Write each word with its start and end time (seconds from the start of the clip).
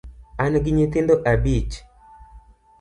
An 0.41 0.53
gi 0.63 0.71
nyithindo 0.77 1.13
abich 1.31 1.73